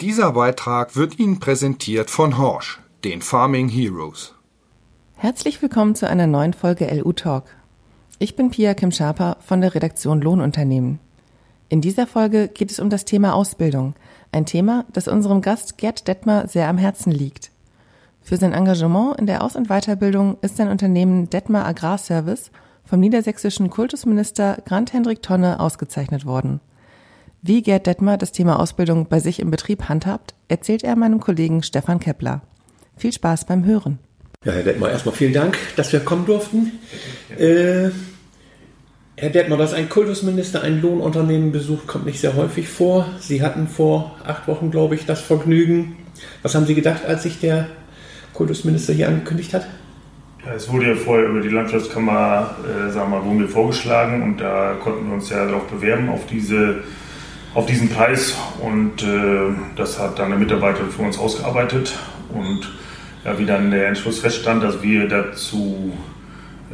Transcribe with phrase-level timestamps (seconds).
[0.00, 4.32] Dieser Beitrag wird Ihnen präsentiert von Horsch, den Farming Heroes.
[5.16, 7.46] Herzlich willkommen zu einer neuen Folge LU Talk.
[8.20, 11.00] Ich bin Pia Kim Schaper von der Redaktion Lohnunternehmen.
[11.68, 13.94] In dieser Folge geht es um das Thema Ausbildung,
[14.30, 17.50] ein Thema, das unserem Gast Gerd Detmer sehr am Herzen liegt.
[18.22, 22.52] Für sein Engagement in der Aus- und Weiterbildung ist sein Unternehmen Detmer Agrarservice
[22.84, 26.60] vom niedersächsischen Kultusminister Grant Hendrik Tonne ausgezeichnet worden.
[27.40, 31.62] Wie Gerd Detmer das Thema Ausbildung bei sich im Betrieb handhabt, erzählt er meinem Kollegen
[31.62, 32.42] Stefan Kepler.
[32.96, 34.00] Viel Spaß beim Hören.
[34.44, 36.72] Ja, Herr Detmer, erstmal vielen Dank, dass wir kommen durften.
[37.38, 37.90] Äh,
[39.16, 43.06] Herr Detmer, dass ein Kultusminister ein Lohnunternehmen besucht, kommt nicht sehr häufig vor.
[43.20, 45.96] Sie hatten vor acht Wochen, glaube ich, das Vergnügen.
[46.42, 47.68] Was haben Sie gedacht, als sich der
[48.32, 49.68] Kultusminister hier angekündigt hat?
[50.44, 54.74] Ja, es wurde ja vorher über die Landwirtschaftskammer, äh, sagen wir mal, vorgeschlagen und da
[54.82, 56.82] konnten wir uns ja darauf bewerben, auf, diese,
[57.58, 61.92] auf diesen Preis und äh, das hat dann eine Mitarbeiterin für uns ausgearbeitet
[62.32, 62.72] und
[63.24, 65.92] ja, wie dann der Entschluss feststand, dass wir dazu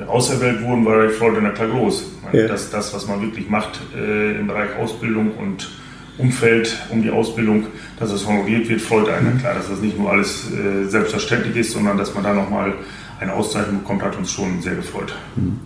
[0.07, 2.05] auserwählt wurden, war die Freude na klar groß.
[2.35, 2.49] Ja.
[2.49, 5.71] Das, das, was man wirklich macht äh, im Bereich Ausbildung und
[6.19, 7.67] Umfeld um die Ausbildung,
[7.99, 9.37] dass es honoriert wird, freut einen.
[9.37, 9.39] Mhm.
[9.39, 12.75] Klar, dass das nicht nur alles äh, selbstverständlich ist, sondern dass man da nochmal
[13.21, 15.15] eine Auszeichnung bekommt, hat uns schon sehr gefreut.
[15.37, 15.61] Mhm.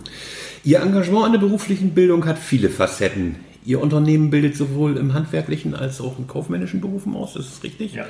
[0.63, 3.48] Ihr Engagement an der beruflichen Bildung hat viele Facetten.
[3.65, 7.93] Ihr Unternehmen bildet sowohl im handwerklichen als auch in kaufmännischen Berufen aus, ist das richtig?
[7.93, 8.05] Ja.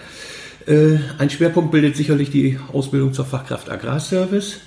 [0.67, 4.59] Äh, ein Schwerpunkt bildet sicherlich die Ausbildung zur Fachkraft Agrarservice.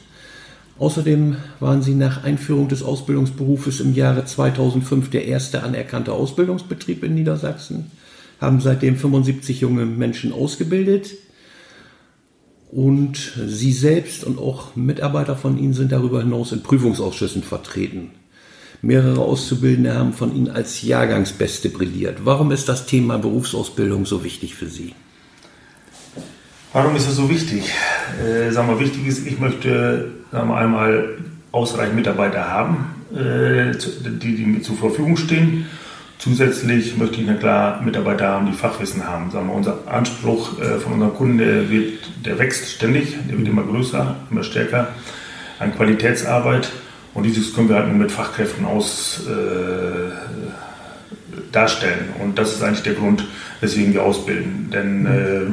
[0.79, 7.15] Außerdem waren Sie nach Einführung des Ausbildungsberufes im Jahre 2005 der erste anerkannte Ausbildungsbetrieb in
[7.15, 7.93] Niedersachsen,
[8.41, 11.11] haben seitdem 75 junge Menschen ausgebildet.
[12.73, 18.11] Und Sie selbst und auch Mitarbeiter von Ihnen sind darüber hinaus in Prüfungsausschüssen vertreten.
[18.85, 22.19] Mehrere Auszubildende haben von Ihnen als Jahrgangsbeste brilliert.
[22.25, 24.93] Warum ist das Thema Berufsausbildung so wichtig für Sie?
[26.73, 27.63] Warum ist das so wichtig?
[28.21, 31.11] Äh, sagen wir, wichtig ist, ich möchte sagen wir, einmal
[31.53, 33.71] ausreichend Mitarbeiter haben, äh,
[34.21, 35.67] die, die mir zur Verfügung stehen.
[36.19, 39.31] Zusätzlich möchte ich klar Mitarbeiter haben, die Fachwissen haben.
[39.31, 43.47] Sagen wir, unser Anspruch äh, von unserem Kunden, der, wird, der wächst ständig, der wird
[43.47, 44.89] immer größer, immer stärker
[45.61, 46.73] an Qualitätsarbeit.
[47.15, 50.13] Und dieses können wir halt nur mit Fachkräften aus äh,
[51.53, 52.09] darstellen.
[52.21, 53.25] Und das ist eigentlich der Grund,
[53.61, 54.71] weswegen wir ausbilden.
[54.73, 55.47] Denn äh,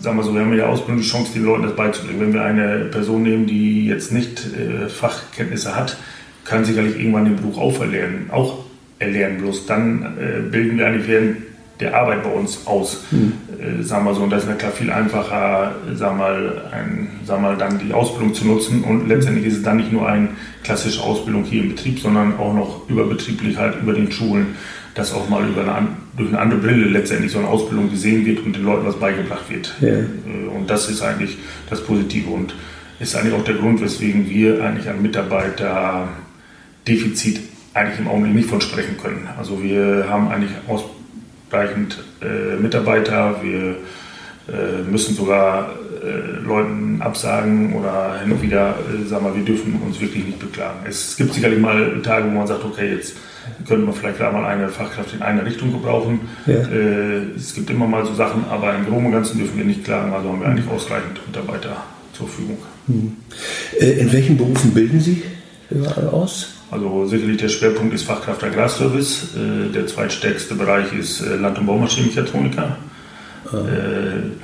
[0.00, 2.20] sagen wir so, wir haben der Ausbildung die Chance, den Leuten das beizubringen.
[2.20, 5.96] Wenn wir eine Person nehmen, die jetzt nicht äh, Fachkenntnisse hat,
[6.44, 8.64] kann sicherlich irgendwann den Beruf auferlernen, auch
[8.98, 9.38] erlernen.
[9.38, 11.36] Bloß dann äh, bilden wir eigentlich während
[11.80, 13.32] der Arbeit bei uns aus, mhm.
[13.58, 14.22] äh, sagen wir so.
[14.22, 17.78] Und das ist na klar viel einfacher, sagen wir mal, ein, sagen wir mal, dann
[17.78, 18.84] die Ausbildung zu nutzen.
[18.84, 20.28] Und letztendlich ist es dann nicht nur eine
[20.62, 24.54] klassische Ausbildung hier im Betrieb, sondern auch noch überbetrieblich halt über den Schulen
[24.94, 28.44] dass auch mal über eine, durch eine andere Brille letztendlich so eine Ausbildung gesehen wird
[28.44, 29.72] und den Leuten was beigebracht wird.
[29.80, 29.88] Ja.
[29.88, 30.04] Äh,
[30.54, 31.38] und das ist eigentlich
[31.68, 32.54] das Positive und
[32.98, 37.40] ist eigentlich auch der Grund, weswegen wir eigentlich an Mitarbeiterdefizit
[37.72, 39.28] eigentlich im Augenblick nicht von sprechen können.
[39.38, 40.50] Also wir haben eigentlich
[41.50, 43.76] ausreichend äh, Mitarbeiter, wir
[44.48, 49.80] äh, müssen sogar äh, Leuten absagen oder hin und wieder, äh, sagen wir, wir dürfen
[49.84, 50.80] uns wirklich nicht beklagen.
[50.88, 53.16] Es gibt sicherlich mal Tage, wo man sagt, okay, jetzt
[53.66, 56.20] könnte man vielleicht mal eine Fachkraft in eine Richtung gebrauchen.
[56.46, 56.54] Ja.
[56.54, 59.84] Äh, es gibt immer mal so Sachen, aber im Groben und Ganzen dürfen wir nicht
[59.84, 61.76] klagen, also haben wir eigentlich ausreichend Mitarbeiter
[62.12, 62.58] zur Verfügung.
[62.86, 63.16] Hm.
[63.78, 65.22] in welchen Berufen bilden Sie
[65.70, 66.59] überall aus?
[66.70, 69.28] Also sicherlich der Schwerpunkt ist Fachkraft Agrarservice.
[69.74, 72.76] der zweitstärkste Bereich ist Land- und Baumaschinenmechatroniker.
[73.46, 73.56] Ah.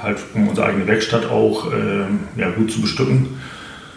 [0.03, 1.71] halt um unsere eigene Werkstatt auch
[2.37, 3.29] ja, gut zu bestücken.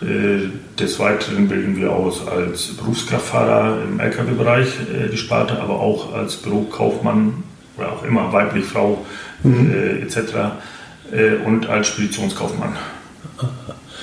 [0.02, 0.48] Äh,
[0.80, 6.38] des Weiteren bilden wir aus als Berufskraftfahrer im Lkw-Bereich äh, die Sparte, aber auch als
[6.38, 7.44] Bürokaufmann
[7.78, 9.06] oder auch immer weiblich, Frau
[9.44, 9.72] mhm.
[9.72, 10.18] äh, etc.
[11.12, 12.78] Äh, und als Speditionskaufmann.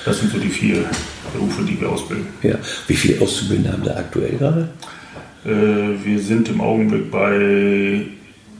[0.05, 0.85] Das sind so die vier
[1.33, 2.27] Berufe, die wir ausbilden.
[2.41, 2.55] Ja.
[2.87, 4.69] Wie viele Auszubildende haben da aktuell gerade?
[5.45, 5.49] Äh,
[6.03, 8.05] wir sind im Augenblick bei,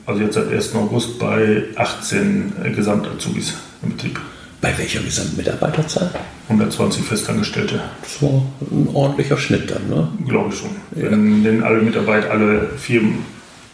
[0.06, 0.76] also jetzt seit 1.
[0.76, 3.54] August bei 18 äh, Gesamtazubis
[3.84, 4.20] im Betrieb.
[4.60, 6.12] Bei welcher Gesamtmitarbeiterzahl?
[6.50, 7.80] 120 Festangestellte.
[8.02, 8.42] Das war
[8.72, 10.10] ein ordentlicher Schnitt dann, ne?
[10.28, 10.70] Glaube ich schon.
[10.96, 11.12] Ja.
[11.12, 13.20] Wenn denn alle Mitarbeiter, alle Firmen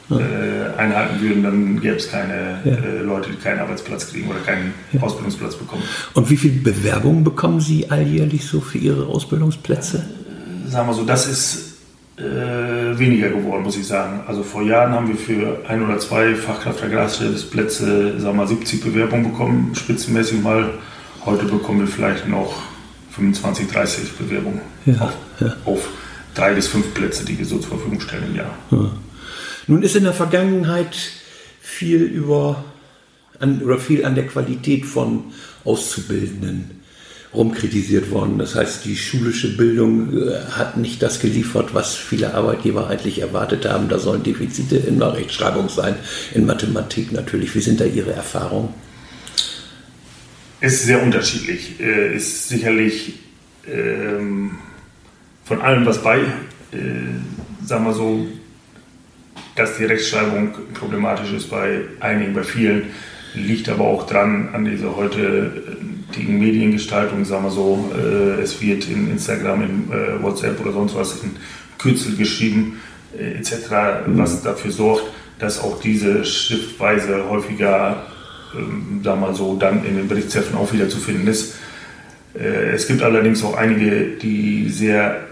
[0.10, 0.18] ja.
[0.18, 2.72] äh, einhalten würden, dann gäbe es keine ja.
[2.72, 5.84] äh, Leute, die keinen Arbeitsplatz kriegen oder keinen Ausbildungsplatz bekommen.
[6.14, 10.06] Und wie viele Bewerbungen bekommen Sie alljährlich so für Ihre Ausbildungsplätze?
[10.68, 11.74] Sagen wir so, das ist
[12.18, 14.22] äh, weniger geworden, muss ich sagen.
[14.28, 18.84] Also vor Jahren haben wir für ein oder zwei Fachkraft der Glasstellungsplätze, sagen wir 70
[18.84, 20.70] Bewerbungen bekommen, spitzenmäßig mal.
[21.26, 22.54] Heute bekommen wir vielleicht noch
[23.12, 25.56] 25, 30 Bewerbungen ja, auf, ja.
[25.66, 25.88] auf,
[26.36, 28.92] drei bis fünf Plätze, die wir so zur Verfügung stellen im Jahr.
[29.68, 30.96] Nun ist in der Vergangenheit
[31.62, 32.64] viel über
[33.40, 35.26] an, oder viel an der Qualität von
[35.64, 36.84] Auszubildenden
[37.34, 38.38] rumkritisiert worden.
[38.38, 43.66] Das heißt, die schulische Bildung äh, hat nicht das geliefert, was viele Arbeitgeber eigentlich erwartet
[43.66, 43.90] haben.
[43.90, 45.96] Da sollen Defizite in der Rechtschreibung sein,
[46.34, 47.56] in Mathematik natürlich.
[47.56, 48.70] Wie sind da Ihre Erfahrungen?
[50.62, 51.80] Ist sehr unterschiedlich.
[51.80, 53.14] Äh, ist sicherlich
[53.68, 54.52] ähm,
[55.44, 56.20] von allem was bei.
[56.20, 58.28] Äh, sagen wir so,
[59.56, 62.88] dass die Rechtschreibung problematisch ist bei einigen, bei vielen,
[63.36, 67.92] liegt aber auch dran an dieser heutigen Mediengestaltung, sagen wir so.
[67.96, 71.32] Äh, es wird in Instagram, in äh, WhatsApp oder sonst was in
[71.80, 72.80] Kürzel geschrieben,
[73.18, 74.18] äh, etc., mhm.
[74.18, 75.06] was dafür sorgt,
[75.40, 78.06] dass auch diese Schriftweise häufiger,
[78.56, 81.56] ähm, sagen wir so, dann in den Berichtsheften auch wieder zu finden ist.
[82.36, 85.28] Äh, es gibt allerdings auch einige, die sehr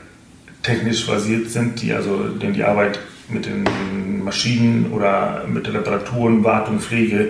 [0.63, 3.63] technisch basiert sind, die also denen die Arbeit mit den
[4.23, 7.29] Maschinen oder mit Reparaturen, Wartung, Pflege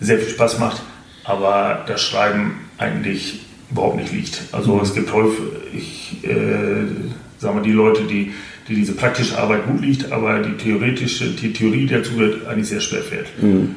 [0.00, 0.82] sehr viel Spaß macht,
[1.24, 3.40] aber das Schreiben eigentlich
[3.70, 4.42] überhaupt nicht liegt.
[4.52, 4.82] Also mhm.
[4.82, 6.86] es gibt häufig, äh,
[7.38, 8.32] sagen wir, die Leute, die,
[8.68, 12.80] die diese praktische Arbeit gut liegt, aber die theoretische, die Theorie dazu wird eigentlich sehr
[12.80, 13.26] schwer fällt.
[13.42, 13.74] Mhm.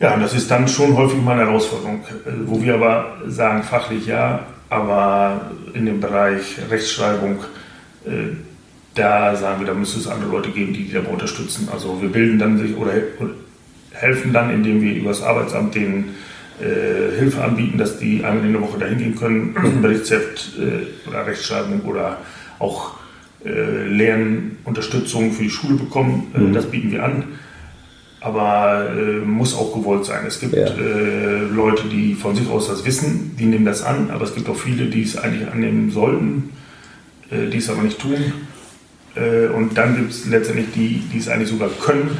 [0.00, 3.62] Ja, und das ist dann schon häufig mal eine Herausforderung, äh, wo wir aber sagen,
[3.62, 7.38] fachlich ja, aber in dem Bereich Rechtschreibung,
[8.04, 8.36] äh,
[8.98, 11.68] da sagen wir, da müsste es andere Leute geben, die die dabei unterstützen.
[11.72, 12.92] Also wir bilden dann sich oder
[13.92, 16.16] helfen dann, indem wir über das Arbeitsamt denen
[16.60, 21.26] äh, Hilfe anbieten, dass die einmal in der Woche dahin gehen können, Berichtsheft äh, oder
[21.26, 22.18] Rechtschreibung oder
[22.58, 22.96] auch
[23.44, 26.32] äh, Lernunterstützung für die Schule bekommen.
[26.34, 26.52] Äh, mhm.
[26.52, 27.24] Das bieten wir an.
[28.20, 30.24] Aber äh, muss auch gewollt sein.
[30.26, 30.66] Es gibt ja.
[30.66, 34.48] Äh, Leute, die von sich aus das wissen, die nehmen das an, aber es gibt
[34.48, 36.50] auch viele, die es eigentlich annehmen sollten,
[37.30, 38.16] die es aber nicht tun.
[39.54, 42.16] Und dann gibt es letztendlich die, die es eigentlich sogar können,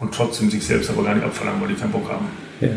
[0.00, 2.26] und trotzdem sich selbst aber gar nicht abverlangen, weil die keinen Bock haben.
[2.60, 2.68] Ja.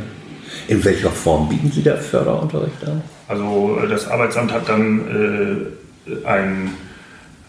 [0.68, 3.02] In welcher Form bieten Sie da Förderunterricht an?
[3.28, 5.72] Also äh, das Arbeitsamt hat dann
[6.06, 6.72] äh, ein,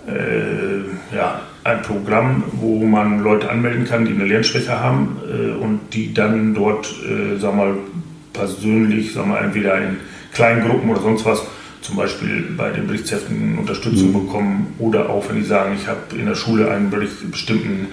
[0.07, 5.81] äh, ja, ein Programm, wo man Leute anmelden kann, die eine Lernschwäche haben äh, und
[5.93, 7.75] die dann dort, äh, sag mal,
[8.33, 9.97] persönlich, sag mal, entweder in
[10.33, 11.43] kleinen Gruppen oder sonst was,
[11.85, 14.27] zum Beispiel bei den Berichtsheften Unterstützung mhm.
[14.27, 17.89] bekommen oder auch, wenn die sagen, ich habe in der Schule einen Bericht, bestimmten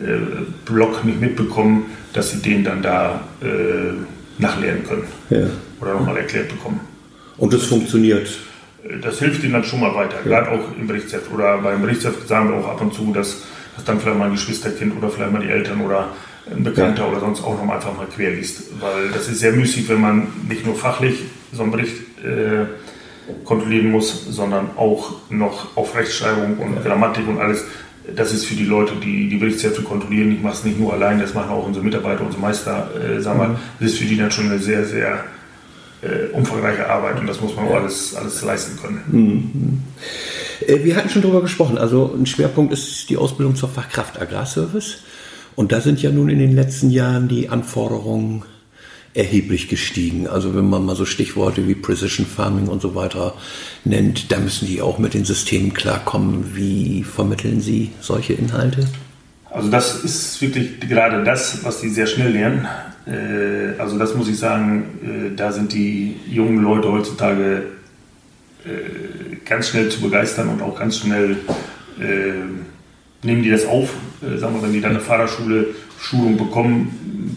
[0.00, 0.18] äh,
[0.64, 3.92] Blog nicht mitbekommen, dass sie den dann da äh,
[4.42, 5.46] nachlernen können ja.
[5.80, 6.80] oder nochmal erklärt bekommen.
[7.36, 8.28] Und das funktioniert?
[9.00, 10.28] Das hilft ihnen dann schon mal weiter, ja.
[10.28, 11.30] gerade auch im Berichtsheft.
[11.32, 13.42] Oder beim Berichtsheft sagen wir auch ab und zu, dass,
[13.76, 16.08] dass dann vielleicht mal ein Geschwisterkind oder vielleicht mal die Eltern oder
[16.50, 17.08] ein Bekannter ja.
[17.08, 18.80] oder sonst auch nochmal einfach mal quer liest.
[18.80, 21.20] Weil das ist sehr müßig, wenn man nicht nur fachlich
[21.52, 21.94] so einen Bericht
[22.24, 22.64] äh,
[23.44, 26.82] kontrollieren muss, sondern auch noch auf Rechtschreibung und ja.
[26.82, 27.64] Grammatik und alles
[28.16, 31.20] das ist für die Leute, die die Berichtshefte kontrollieren, ich mache es nicht nur allein,
[31.20, 33.56] das machen auch unsere Mitarbeiter, unsere Meister, äh, sagen wir, mhm.
[33.78, 35.24] das ist für die dann schon eine sehr, sehr
[36.02, 39.02] äh, umfangreiche Arbeit und das muss man auch alles, alles leisten können.
[39.08, 39.82] Mhm.
[40.66, 44.98] Äh, wir hatten schon darüber gesprochen, also ein Schwerpunkt ist die Ausbildung zur Fachkraft Agrarservice
[45.56, 48.44] und da sind ja nun in den letzten Jahren die Anforderungen
[49.14, 50.26] erheblich gestiegen.
[50.28, 53.34] Also wenn man mal so Stichworte wie Precision Farming und so weiter
[53.84, 56.54] nennt, da müssen die auch mit den Systemen klarkommen.
[56.54, 58.86] Wie vermitteln Sie solche Inhalte?
[59.50, 62.68] Also das ist wirklich gerade das, was die sehr schnell lernen.
[63.06, 67.64] Äh, also das muss ich sagen, äh, da sind die jungen Leute heutzutage
[68.64, 71.36] äh, ganz schnell zu begeistern und auch ganz schnell
[73.22, 73.92] nehmen die das auf.
[74.38, 75.66] Sagen wir, wenn die dann eine Fahrerschule
[75.98, 77.36] Schulung bekommen,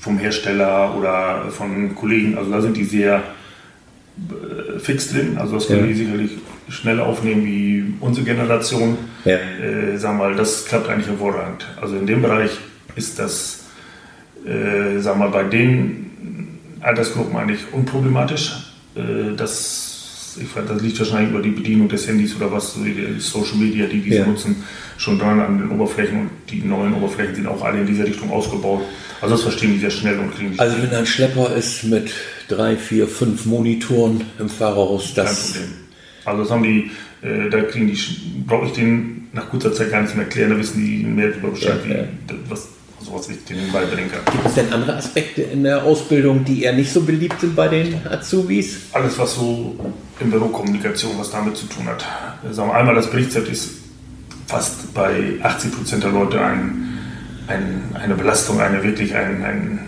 [0.00, 2.36] vom Hersteller oder von Kollegen.
[2.38, 3.22] Also da sind die sehr
[4.18, 5.38] äh, fix drin.
[5.38, 5.86] Also das können ja.
[5.86, 6.30] die sicherlich
[6.68, 8.98] schneller aufnehmen wie unsere Generation.
[9.24, 9.36] Ja.
[9.36, 11.66] Äh, sagen wir mal, das klappt eigentlich hervorragend.
[11.80, 12.50] Also in dem Bereich
[12.96, 13.64] ist das,
[14.44, 18.52] äh, sagen wir mal, bei den Altersgruppen eigentlich unproblematisch.
[18.94, 19.87] Äh, das
[20.46, 23.86] fand, das liegt wahrscheinlich über die Bedienung des Handys oder was, so die Social Media,
[23.86, 24.26] die diese ja.
[24.26, 24.64] nutzen,
[24.96, 28.30] schon dran an den Oberflächen und die neuen Oberflächen sind auch alle in diese Richtung
[28.30, 28.82] ausgebaut.
[29.20, 30.58] Also das verstehen die sehr schnell und kriegen die.
[30.58, 32.12] Also wenn ein Schlepper ist mit
[32.48, 35.52] drei, vier, fünf Monitoren im Fahrerhaus, das.
[35.52, 35.78] Kein Problem.
[36.24, 36.90] Also das haben die,
[37.26, 37.98] äh, da kriegen die,
[38.46, 41.50] brauche ich denen nach kurzer Zeit gar nicht mehr erklären, da wissen die mehr darüber
[41.50, 42.02] Bescheid, ja, ja.
[42.28, 42.68] wie, was,
[43.08, 44.20] sowas ich denen beibringen kann.
[44.32, 47.68] Gibt es denn andere Aspekte in der Ausbildung, die eher nicht so beliebt sind bei
[47.68, 48.78] den Azubis?
[48.92, 49.76] Alles, was so
[50.20, 52.04] in Bürokommunikation, was damit zu tun hat.
[52.50, 53.70] Sagen wir einmal, das Berichtsheft ist
[54.46, 56.88] fast bei 80 Prozent der Leute ein
[57.48, 59.80] ein, eine Belastung, eine wirklich ein, ein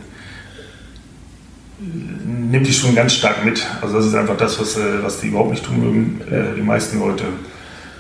[1.79, 3.67] nimmt die schon ganz stark mit.
[3.81, 6.63] Also das ist einfach das, was, äh, was die überhaupt nicht tun mögen, äh, die
[6.63, 7.25] meisten Leute.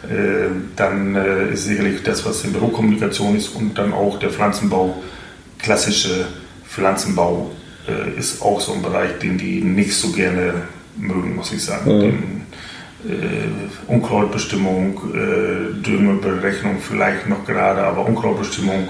[0.04, 1.14] Äh, dann
[1.52, 5.02] ist sicherlich das, was in Bürokommunikation ist und dann auch der Pflanzenbau,
[5.58, 6.26] klassische
[6.66, 7.50] Pflanzenbau
[7.88, 10.54] äh, ist auch so ein Bereich, den die nicht so gerne
[10.96, 11.96] mögen, muss ich sagen.
[11.96, 12.00] Mhm.
[12.00, 12.40] Den,
[13.08, 18.88] äh, Unkrautbestimmung, äh, Düngeberechnung vielleicht noch gerade, aber Unkrautbestimmung,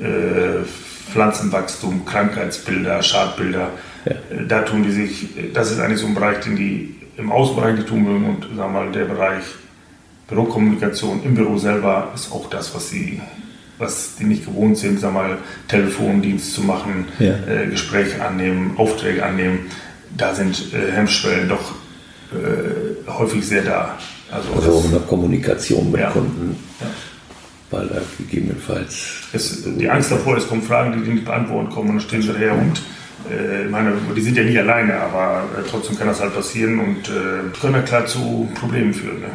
[0.00, 0.64] äh,
[1.12, 3.70] Pflanzenwachstum, Krankheitsbilder, Schadbilder,
[4.04, 4.12] ja.
[4.12, 7.76] Äh, da tun die sich, das ist eigentlich so ein Bereich, den die im Außenbereich
[7.76, 9.44] nicht tun mögen und sagen wir mal, der Bereich
[10.28, 13.20] Bürokommunikation im Büro selber ist auch das, was sie
[13.78, 17.34] was die nicht gewohnt sind, sag mal, Telefondienst zu machen, ja.
[17.46, 19.60] äh, Gespräche annehmen, Aufträge annehmen,
[20.16, 21.74] da sind äh, Hemmschwellen doch
[22.32, 23.96] äh, häufig sehr da.
[24.30, 26.10] Also, also auch in der Kommunikation mit ja.
[26.10, 26.56] Kunden.
[26.80, 26.86] Ja.
[27.70, 29.28] Weil da gegebenenfalls.
[29.32, 32.22] Es, die Angst davor, es kommen Fragen, die die nicht beantworten kommen und dann stehen
[32.22, 32.82] sie daher und
[33.30, 36.78] äh, ich meine, die sind ja nie alleine, aber äh, trotzdem kann das halt passieren
[36.80, 39.20] und äh, können ja klar zu Problemen führen.
[39.20, 39.28] Ne?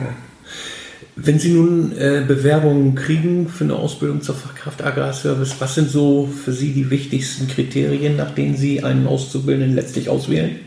[1.15, 6.27] Wenn Sie nun äh, Bewerbungen kriegen für eine Ausbildung zur Fachkraft Agrarservice, was sind so
[6.27, 10.59] für Sie die wichtigsten Kriterien, nach denen Sie einen Auszubildenden letztlich auswählen?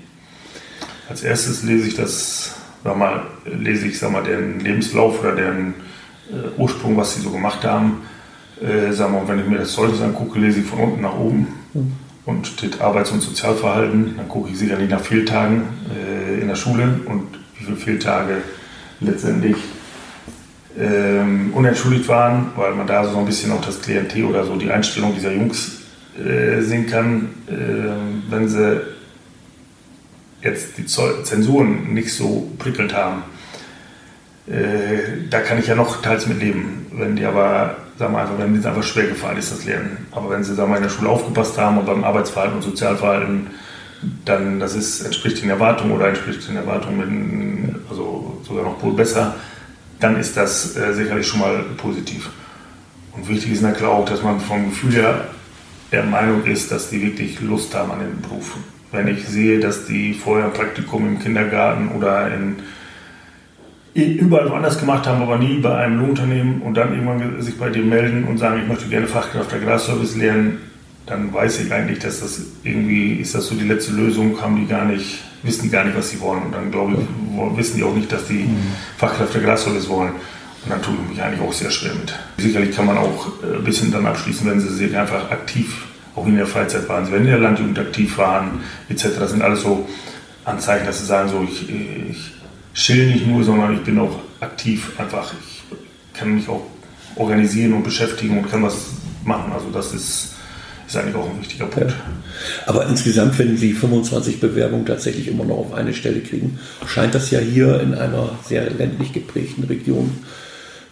[1.09, 5.75] Als erstes lese ich das, sag mal, lese ich sag mal, den Lebenslauf oder den
[6.31, 8.03] äh, Ursprung, was Sie so gemacht haben.
[8.61, 11.49] Äh, sag mal, wenn ich mir das Zeugnis angucke, lese ich von unten nach oben.
[11.75, 11.93] Mhm.
[12.25, 15.63] Und steht Arbeits- und Sozialverhalten, dann gucke ich sicherlich nach Fehltagen
[15.95, 17.23] äh, in der Schule und
[17.59, 18.39] wie viele Fehltage
[19.01, 19.57] letztendlich
[20.79, 24.71] ähm, unentschuldigt waren, weil man da so ein bisschen auch das Klientel oder so die
[24.71, 25.83] Einstellung dieser Jungs
[26.19, 28.83] äh, sehen kann, äh, wenn sie
[30.43, 33.23] jetzt die Zensuren nicht so prickelnd haben.
[34.47, 36.87] Äh, da kann ich ja noch teils mit leben.
[36.93, 40.07] Wenn die aber, sagen wir einfach, wenn es einfach schwer gefallen ist, das Lernen.
[40.13, 43.49] Aber wenn sie, sagen wir, in der Schule aufgepasst haben und beim Arbeitsverhalten und Sozialverhalten,
[44.25, 49.35] dann das ist, entspricht den Erwartungen oder entspricht den Erwartungen, also sogar noch wohl besser,
[50.01, 52.31] dann ist das äh, sicherlich schon mal positiv.
[53.13, 55.29] Und wichtig ist natürlich auch, dass man vom Gefühl her
[55.93, 58.57] der Meinung ist, dass die wirklich Lust haben an den Beruf.
[58.93, 62.57] Wenn ich sehe, dass die vorher ein Praktikum im Kindergarten oder in,
[63.95, 67.83] überall woanders gemacht haben, aber nie bei einem Lohnunternehmen und dann irgendwann sich bei dir
[67.83, 70.59] melden und sagen, ich möchte gerne Fachkraft der Glasservice lernen,
[71.07, 74.67] dann weiß ich eigentlich, dass das irgendwie, ist das so die letzte Lösung, haben die
[74.67, 76.43] gar nicht, wissen die gar nicht, was sie wollen.
[76.43, 78.73] Und dann glaube ich, wissen die auch nicht, dass die mhm.
[78.99, 80.13] Fachkräfte Glasservice wollen.
[80.13, 82.13] Und dann tue ich mich eigentlich auch sehr schwer mit.
[82.39, 85.87] Sicherlich kann man auch äh, ein bisschen dann abschließen, wenn sie sich einfach aktiv,
[86.17, 89.11] auch in der Freizeit waren, wenn in der Landjugend aktiv waren, etc.
[89.19, 89.89] Das sind alles so
[90.45, 92.33] Anzeichen, dass sie sagen, so, ich, ich
[92.75, 95.33] chill nicht nur, sondern ich bin auch aktiv einfach.
[95.33, 96.63] Ich kann mich auch
[97.15, 98.87] organisieren und beschäftigen und kann was
[99.25, 99.53] machen.
[99.53, 100.36] Also das ist
[100.87, 101.91] ist eigentlich auch ein wichtiger Punkt.
[101.91, 101.97] Ja.
[102.67, 107.31] Aber insgesamt, wenn Sie 25 Bewerbungen tatsächlich immer noch auf eine Stelle kriegen, scheint das
[107.31, 110.11] ja hier in einer sehr ländlich geprägten Region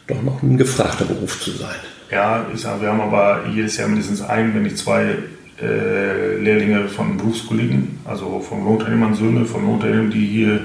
[0.06, 1.76] doch noch ein gefragter Beruf zu sein.
[2.10, 5.16] Ja, ich sage, wir haben aber jedes Jahr mindestens einen, wenn nicht zwei
[5.60, 10.60] äh, Lehrlinge von Berufskollegen, also von Lohnunternehmern Söhne, von Lohnunternehmern, die hier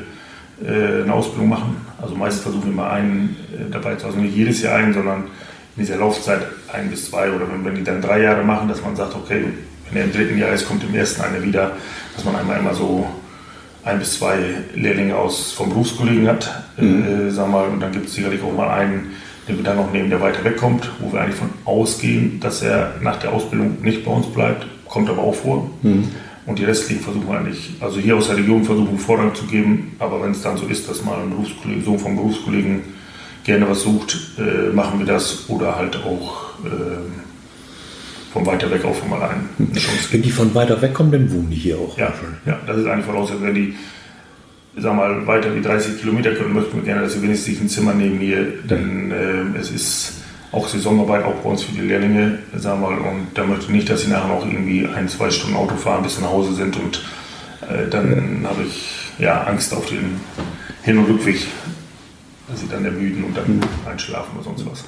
[0.63, 1.77] äh, eine Ausbildung machen.
[2.01, 4.93] Also meistens versuchen wir mal einen äh, dabei zu haben, also nicht jedes Jahr einen,
[4.93, 5.25] sondern
[5.79, 8.95] dieser Laufzeit ein bis zwei oder wenn, wenn die dann drei Jahre machen, dass man
[8.95, 9.45] sagt, okay,
[9.89, 11.71] wenn er im dritten Jahr ist, kommt im ersten einer wieder,
[12.15, 13.07] dass man einmal immer so
[13.83, 14.37] ein bis zwei
[14.75, 17.27] Lehrlinge aus vom Berufskollegen hat, mhm.
[17.27, 19.13] äh, sag mal, und dann gibt es sicherlich auch mal einen,
[19.47, 22.95] den wir dann noch nehmen, der weiter wegkommt, wo wir eigentlich von ausgehen, dass er
[23.01, 25.69] nach der Ausbildung nicht bei uns bleibt, kommt aber auch vor.
[25.81, 26.09] Mhm.
[26.45, 29.95] Und die restlichen versuchen wir eigentlich, also hier aus der Region versuchen Vorrang zu geben,
[29.99, 32.81] aber wenn es dann so ist, dass mal ein Berufskollege, Sohn vom Berufskollegen
[33.49, 38.93] gerne was sucht, äh, machen wir das oder halt auch äh, von weiter weg auch
[38.93, 39.49] von allein.
[40.11, 41.97] Wenn die von weiter weg kommen, dann wohnen die hier auch.
[41.97, 42.13] Ja,
[42.45, 43.47] ja das ist eigentlich Voraussetzung.
[43.47, 43.73] Wenn die
[44.77, 47.93] sag mal, weiter wie 30 Kilometer können, möchten wir gerne, dass sie wenigstens ein Zimmer
[47.95, 48.45] nehmen hier.
[48.69, 50.13] Denn äh, es ist
[50.51, 53.89] auch Saisonarbeit, auch bei uns für die Lehrlinge, sag mal, und da möchte ich nicht,
[53.89, 56.77] dass sie nachher noch irgendwie ein, zwei Stunden Auto fahren, bis sie nach Hause sind
[56.77, 57.03] und
[57.61, 60.19] äh, dann habe ich ja Angst auf den
[60.83, 61.47] Hin- und Rückweg
[62.55, 63.61] sie dann ermüden und dann mhm.
[63.85, 64.83] einschlafen oder sonst was.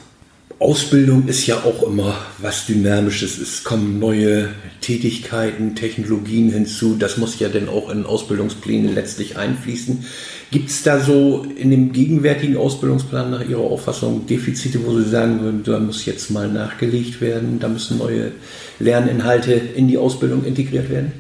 [0.62, 3.40] Ausbildung ist ja auch immer was Dynamisches.
[3.40, 4.50] Es kommen neue
[4.80, 6.96] Tätigkeiten, Technologien hinzu.
[7.00, 10.06] Das muss ja dann auch in Ausbildungspläne letztlich einfließen.
[10.52, 15.42] Gibt es da so in dem gegenwärtigen Ausbildungsplan nach Ihrer Auffassung Defizite, wo Sie sagen
[15.42, 18.32] würden, da muss jetzt mal nachgelegt werden, da müssen neue
[18.78, 21.12] Lerninhalte in die Ausbildung integriert werden?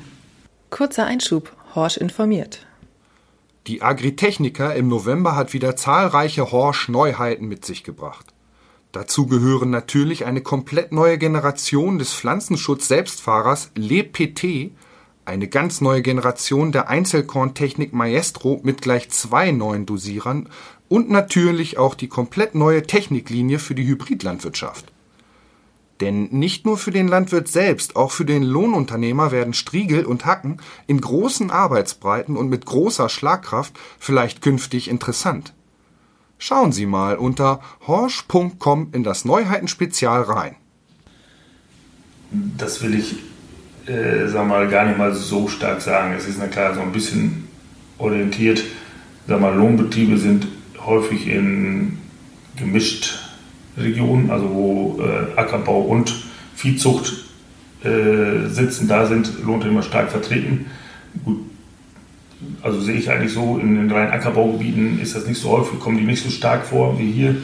[0.70, 1.52] Kurzer Einschub.
[1.74, 2.60] Horsch informiert.
[3.68, 8.34] Die Agritechnica im November hat wieder zahlreiche Horsch-Neuheiten mit sich gebracht.
[8.92, 14.72] Dazu gehören natürlich eine komplett neue Generation des Pflanzenschutz-Selbstfahrers LePT,
[15.26, 20.50] eine ganz neue Generation der Einzelkorntechnik Maestro mit gleich zwei neuen Dosierern
[20.90, 24.91] und natürlich auch die komplett neue Techniklinie für die Hybridlandwirtschaft.
[26.02, 30.60] Denn nicht nur für den Landwirt selbst, auch für den Lohnunternehmer werden Striegel und Hacken
[30.88, 35.54] in großen Arbeitsbreiten und mit großer Schlagkraft vielleicht künftig interessant.
[36.40, 40.56] Schauen Sie mal unter horsch.com in das Neuheitenspezial rein.
[42.58, 43.18] Das will ich,
[43.86, 46.16] äh, sag mal, gar nicht mal so stark sagen.
[46.18, 47.48] Es ist na klar so ein bisschen
[48.00, 48.64] orientiert.
[49.28, 50.48] Sag mal, Lohnbetriebe sind
[50.84, 52.00] häufig in
[52.58, 53.20] gemischt
[53.84, 56.14] Regionen, also wo äh, Ackerbau und
[56.56, 57.26] Viehzucht
[57.84, 60.68] äh, sitzen, da sind Lohnunternehmer stark vertreten.
[61.26, 61.40] Gut,
[62.62, 65.98] also sehe ich eigentlich so, in den reinen Ackerbaugebieten ist das nicht so häufig, kommen
[65.98, 67.36] die nicht so stark vor wie hier,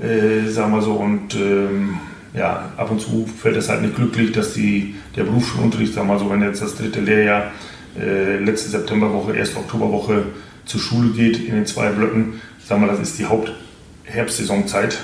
[0.00, 0.92] äh, sagen wir so.
[0.92, 1.98] Und ähm,
[2.34, 6.14] ja, ab und zu fällt es halt nicht glücklich, dass die, der Berufsschulunterricht, sagen wir
[6.14, 7.50] mal so, wenn jetzt das dritte Lehrjahr
[7.98, 10.24] äh, letzte Septemberwoche, erste Oktoberwoche
[10.66, 14.98] zur Schule geht in den zwei Blöcken, sagen wir, das ist die Hauptherbstsaisonzeit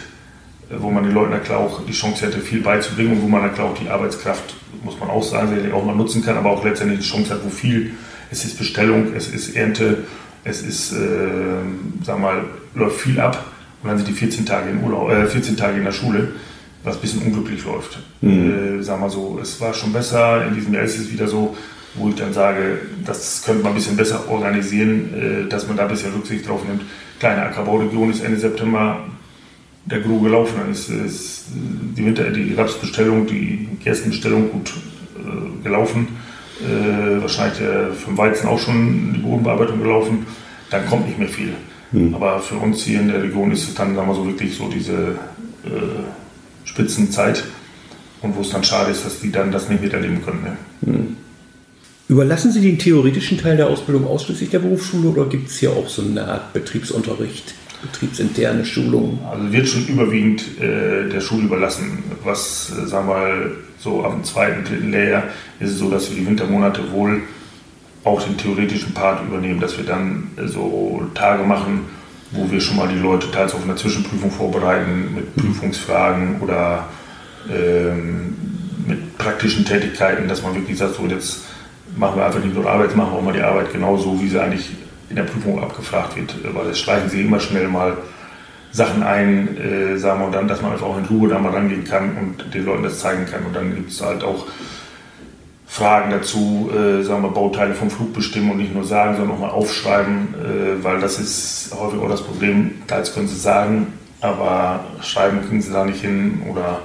[0.78, 3.68] wo man den Leuten klar auch die Chance hätte, viel beizubringen und wo man klar
[3.68, 7.00] auch die Arbeitskraft, muss man auch sagen, sicherlich auch mal nutzen kann, aber auch letztendlich
[7.00, 7.92] die Chance hat, wo viel,
[8.30, 9.98] es ist Bestellung, es ist Ernte,
[10.44, 10.96] es ist, äh,
[12.02, 13.44] sagen wir mal, läuft viel ab
[13.82, 16.28] und dann sind die 14 Tage in Urlaub, äh, 14 Tage in der Schule,
[16.82, 17.98] was ein bisschen unglücklich läuft.
[18.20, 18.80] Mhm.
[18.80, 21.56] Äh, sagen wir so, es war schon besser, in diesem Jahr ist es wieder so,
[21.94, 25.84] wo ich dann sage, das könnte man ein bisschen besser organisieren, äh, dass man da
[25.84, 26.82] ein bisschen Rücksicht drauf nimmt.
[27.20, 29.04] Kleine Ackerbauregion ist Ende September
[29.84, 30.70] der Gru gelaufen.
[30.70, 31.44] Ist, ist
[31.96, 34.72] die, Winter, die Rapsbestellung, die Gerstenbestellung gut
[35.16, 36.08] äh, gelaufen.
[36.60, 40.26] Äh, wahrscheinlich für den Weizen auch schon die Bodenbearbeitung gelaufen.
[40.70, 41.52] Dann kommt nicht mehr viel.
[41.92, 42.14] Mhm.
[42.14, 44.68] Aber für uns hier in der Region ist es dann, sagen wir so, wirklich so
[44.68, 44.92] diese
[45.64, 47.44] äh, Spitzenzeit.
[48.22, 50.42] Und wo es dann schade ist, dass die dann das nicht miterleben können.
[50.42, 50.92] Ne?
[50.92, 51.16] Mhm.
[52.08, 55.88] Überlassen Sie den theoretischen Teil der Ausbildung ausschließlich der Berufsschule oder gibt es hier auch
[55.88, 57.54] so eine Art Betriebsunterricht?
[57.82, 59.18] Betriebsinterne Schulungen?
[59.30, 62.02] Also wird schon überwiegend äh, der Schule überlassen.
[62.24, 65.24] Was, äh, sagen wir mal, so am zweiten, dritten Lehrjahr
[65.60, 67.22] ist es so, dass wir die Wintermonate wohl
[68.04, 71.86] auch den theoretischen Part übernehmen, dass wir dann äh, so Tage machen,
[72.32, 76.88] wo wir schon mal die Leute teils auf eine Zwischenprüfung vorbereiten mit Prüfungsfragen oder
[77.50, 78.34] ähm,
[78.86, 81.42] mit praktischen Tätigkeiten, dass man wirklich sagt, so jetzt
[81.96, 84.40] machen wir einfach nicht nur Arbeit, machen wir auch mal die Arbeit genauso, wie sie
[84.40, 84.70] eigentlich
[85.12, 87.98] in der Prüfung abgefragt wird, weil es streichen sie immer schnell mal
[88.70, 91.84] Sachen ein, äh, sagen wir, dann, dass man einfach auch in Ruhe da mal rangehen
[91.84, 93.44] kann und den Leuten das zeigen kann.
[93.44, 94.46] Und dann gibt es halt auch
[95.66, 99.40] Fragen dazu, äh, sagen wir, Bauteile vom Flug bestimmen und nicht nur sagen, sondern auch
[99.40, 102.70] mal aufschreiben, äh, weil das ist häufig auch das Problem.
[102.86, 103.88] Teils können sie sagen,
[104.22, 106.80] aber schreiben kriegen sie da nicht hin oder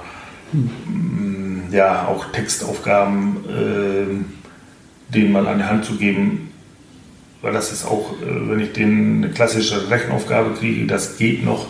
[0.52, 1.62] hm.
[1.70, 6.47] ja, auch Textaufgaben, äh, denen mal an die Hand zu geben,
[7.42, 11.66] weil das ist auch, äh, wenn ich den eine klassische Rechenaufgabe kriege, das geht noch,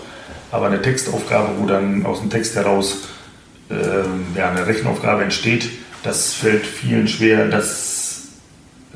[0.51, 3.09] aber eine Textaufgabe, wo dann aus dem Text heraus
[3.71, 3.75] äh,
[4.39, 5.69] ja, eine Rechenaufgabe entsteht,
[6.03, 8.29] das fällt vielen schwer, das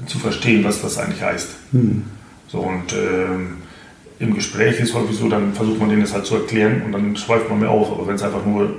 [0.07, 1.49] zu verstehen, was das eigentlich heißt.
[1.73, 2.05] Hm.
[2.49, 6.37] So und äh, im Gespräch ist häufig so, dann versucht man denen das halt zu
[6.37, 7.91] erklären und dann schweift man mehr auf.
[7.91, 8.75] Aber wenn es einfach nur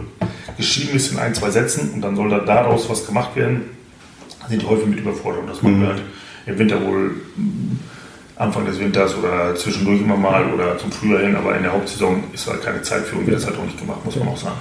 [0.57, 3.61] geschrieben ist in ein, zwei Sätzen und dann soll da daraus was gemacht werden,
[4.49, 5.41] sind die häufig mit überfordert.
[5.41, 5.95] Und das machen wir hm.
[5.95, 6.03] halt
[6.45, 7.11] im Winter wohl
[8.35, 12.23] Anfang des Winters oder zwischendurch immer mal oder zum Frühjahr hin, aber in der Hauptsaison
[12.33, 14.37] ist halt keine Zeit für und wird das halt auch nicht gemacht, muss man auch
[14.37, 14.57] sagen.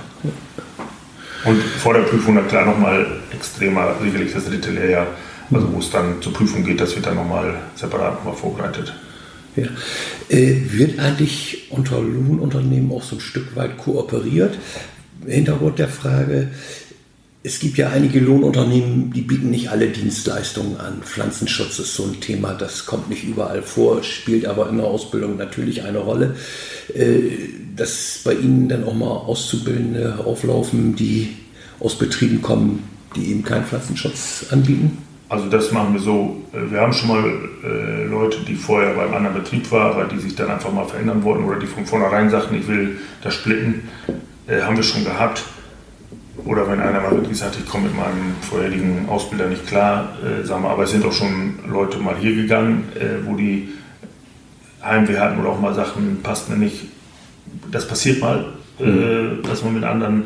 [1.44, 5.06] Und vor der Prüfung dann klar nochmal extremer, sicherlich das dritte Lehrjahr,
[5.50, 8.94] also wo es dann zur Prüfung geht, das wird dann nochmal separat nochmal vorbereitet.
[9.56, 9.66] Ja.
[10.28, 14.58] Äh, wird eigentlich unter Lohnunternehmen auch so ein Stück weit kooperiert?
[15.26, 16.48] Hintergrund der Frage,
[17.44, 21.02] es gibt ja einige Lohnunternehmen, die bieten nicht alle Dienstleistungen an.
[21.02, 25.36] Pflanzenschutz ist so ein Thema, das kommt nicht überall vor, spielt aber in der Ausbildung
[25.36, 26.36] natürlich eine Rolle.
[26.94, 27.20] Äh,
[27.74, 31.36] dass bei Ihnen dann auch mal Auszubildende auflaufen, die
[31.80, 32.84] aus Betrieben kommen,
[33.16, 34.98] die eben keinen Pflanzenschutz anbieten?
[35.28, 36.36] Also das machen wir so.
[36.52, 37.24] Wir haben schon mal
[37.64, 41.24] äh, Leute, die vorher beim anderen Betrieb waren, aber die sich dann einfach mal verändern
[41.24, 43.88] wollten oder die von vornherein sagten, ich will das splitten,
[44.46, 45.42] äh, haben wir schon gehabt.
[46.44, 50.44] Oder wenn einer mal wirklich sagt, ich komme mit meinem vorherigen Ausbilder nicht klar, äh,
[50.44, 53.68] sagen wir, aber es sind auch schon Leute mal hier gegangen, äh, wo die
[54.82, 56.86] Heimweh hatten oder auch mal sagten, passt mir nicht.
[57.70, 58.46] Das passiert mal,
[58.80, 59.42] äh, mhm.
[59.42, 60.24] dass man mit anderen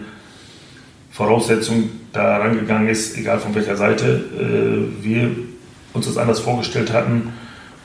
[1.11, 5.31] Voraussetzungen da rangegangen ist, egal von welcher Seite äh, wir
[5.93, 7.33] uns das anders vorgestellt hatten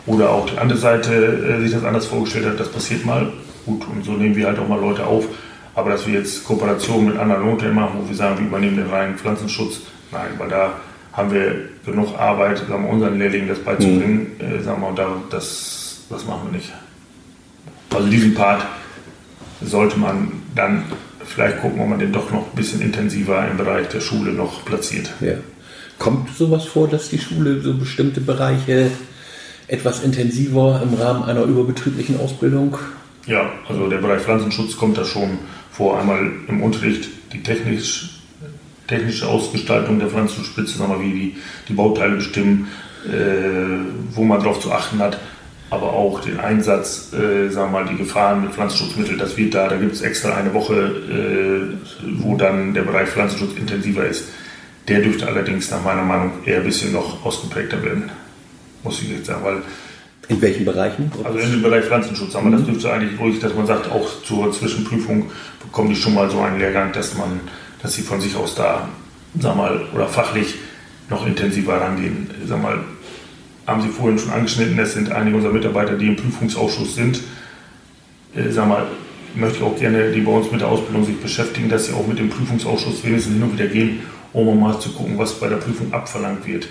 [0.06, 2.60] oder auch die andere Seite äh, sich das anders vorgestellt hat.
[2.60, 3.32] Das passiert mal.
[3.66, 5.26] Gut, und so nehmen wir halt auch mal Leute auf
[5.76, 8.90] aber dass wir jetzt Kooperationen mit anderen Unternehmen machen, wo wir sagen, wir übernehmen den
[8.90, 9.82] reinen Pflanzenschutz,
[10.12, 10.74] nein, weil da
[11.14, 14.46] haben wir genug Arbeit, sagen wir, unseren Lehrlingen das beizubringen, mhm.
[14.46, 16.72] äh, sagen wir, und da, das, das machen wir nicht.
[17.94, 18.66] Also diesen Part
[19.62, 20.86] sollte man dann
[21.26, 24.64] vielleicht gucken, ob man den doch noch ein bisschen intensiver im Bereich der Schule noch
[24.66, 25.14] platziert.
[25.20, 25.34] Ja.
[26.00, 28.92] Kommt sowas vor, dass die Schule so bestimmte Bereiche
[29.68, 32.78] etwas intensiver im Rahmen einer überbetrieblichen Ausbildung?
[33.28, 35.38] Ja, also der Bereich Pflanzenschutz kommt da schon
[35.72, 36.00] vor.
[36.00, 38.22] Einmal im Unterricht die technisch,
[38.88, 41.36] technische Ausgestaltung der Pflanzenschutzspitze, sagen wir, wie die,
[41.70, 42.68] die Bauteile bestimmen,
[43.06, 45.20] äh, wo man darauf zu achten hat
[45.72, 49.70] aber auch den Einsatz, äh, sagen wir mal, die Gefahren mit Pflanzenschutzmitteln, das wird da,
[49.70, 54.26] da gibt es extra eine Woche, äh, wo dann der Bereich Pflanzenschutz intensiver ist.
[54.90, 58.12] Der dürfte allerdings nach meiner Meinung eher ein bisschen noch ausgeprägter werden,
[58.84, 59.62] muss ich jetzt sagen, weil
[60.32, 61.12] in welchen Bereichen?
[61.24, 62.52] Also in dem Bereich Pflanzenschutz, aber mhm.
[62.54, 65.30] das dürfte eigentlich ruhig, dass man sagt, auch zur Zwischenprüfung
[65.62, 67.42] bekommen die schon mal so einen Lehrgang, dass man,
[67.82, 68.88] dass sie von sich aus da,
[69.40, 70.56] sag mal, oder fachlich
[71.10, 72.30] noch intensiver rangehen.
[72.48, 72.80] Sag mal,
[73.68, 77.22] haben Sie vorhin schon angeschnitten, es sind einige unserer Mitarbeiter, die im Prüfungsausschuss sind.
[78.36, 78.86] Äh, sag mal,
[79.36, 82.08] möchte ich auch gerne, die bei uns mit der Ausbildung sich beschäftigen, dass sie auch
[82.08, 84.00] mit dem Prüfungsausschuss wenigstens hin und wieder gehen,
[84.34, 86.68] um mal zu gucken, was bei der Prüfung abverlangt wird.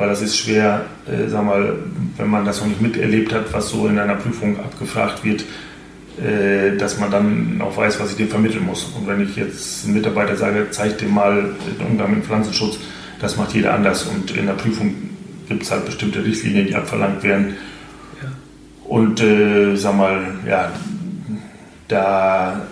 [0.00, 1.74] Weil das ist schwer, äh, sag mal,
[2.16, 5.44] wenn man das noch nicht miterlebt hat, was so in einer Prüfung abgefragt wird,
[6.16, 8.84] äh, dass man dann auch weiß, was ich dem vermitteln muss.
[8.96, 12.78] Und wenn ich jetzt einem Mitarbeiter sage, zeig dir mal den Umgang mit Pflanzenschutz,
[13.20, 14.04] das macht jeder anders.
[14.04, 14.94] Und in der Prüfung
[15.50, 17.56] gibt es halt bestimmte Richtlinien, die abverlangt werden.
[18.22, 18.30] Ja.
[18.88, 20.72] Und äh, sag mal, ja,
[21.88, 22.62] da